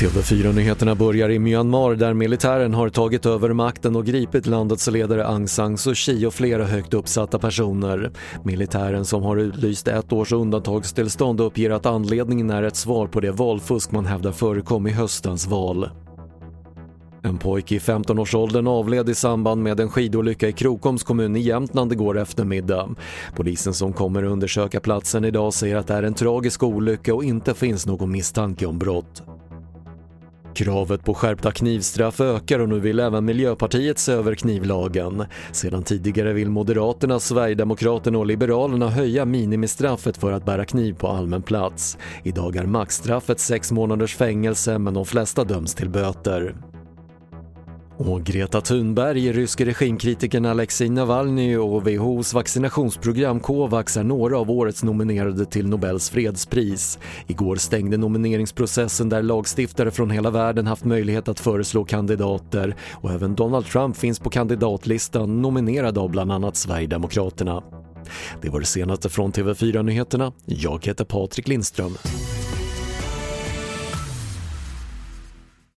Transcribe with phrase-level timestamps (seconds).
[0.00, 5.48] TV4-nyheterna börjar i Myanmar där militären har tagit över makten och gripit landets ledare Aung
[5.48, 8.10] San Suu Kyi och flera högt uppsatta personer.
[8.44, 13.30] Militären som har utlyst ett års undantagstillstånd uppger att anledningen är ett svar på det
[13.30, 15.88] valfusk man hävdar förekom i höstens val.
[17.26, 21.92] En pojke i 15-årsåldern avled i samband med en skidolycka i Krokoms kommun i Jämtland
[21.92, 22.94] igår eftermiddag.
[23.36, 27.24] Polisen som kommer att undersöka platsen idag säger att det är en tragisk olycka och
[27.24, 29.22] inte finns någon misstanke om brott.
[30.54, 35.24] Kravet på skärpta knivstraff ökar och nu vill även Miljöpartiet se över knivlagen.
[35.52, 41.42] Sedan tidigare vill Moderaterna, Sverigedemokraterna och Liberalerna höja minimistraffet för att bära kniv på allmän
[41.42, 41.98] plats.
[42.22, 46.54] Idag är maxstraffet sex månaders fängelse men de flesta döms till böter.
[47.98, 54.82] Och Greta Thunberg, ryske regimkritikern Alexej Navalny och WHOs vaccinationsprogram Covax är några av årets
[54.82, 56.98] nominerade till Nobels fredspris.
[57.26, 63.34] Igår stängde nomineringsprocessen där lagstiftare från hela världen haft möjlighet att föreslå kandidater och även
[63.34, 67.62] Donald Trump finns på kandidatlistan nominerad av bland annat Sverigedemokraterna.
[68.42, 70.32] Det var det senaste från TV4 Nyheterna.
[70.46, 71.96] Jag heter Patrik Lindström.